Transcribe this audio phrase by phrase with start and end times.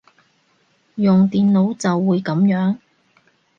[0.95, 2.77] 用電腦就會噉樣